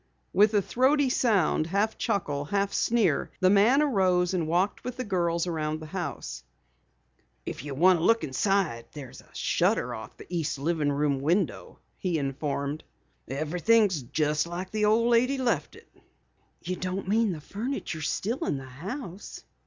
[0.33, 5.03] With a throaty sound, half chuckle, half sneer, the man arose and walked with the
[5.03, 6.43] girls around the house.
[7.45, 11.19] "If you want to look inside, there's a shutter off on the east livin' room
[11.19, 12.83] window," he informed.
[13.27, 15.87] "Everything's just like the old lady left it."
[16.63, 19.43] "You don't mean the furniture is still in the house!"